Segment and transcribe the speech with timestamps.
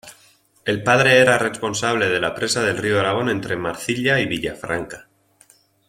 [0.65, 5.07] El padre era responsable de la presa del río Aragón entre Marcilla y Villafranca.